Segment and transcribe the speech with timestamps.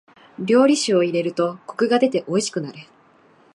[0.39, 2.87] 料理酒を入れるとコクが出ておいしくなる。